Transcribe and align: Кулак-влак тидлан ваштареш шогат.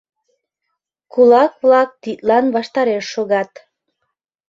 Кулак-влак 1.13 1.89
тидлан 2.03 2.45
ваштареш 2.55 3.05
шогат. 3.13 3.51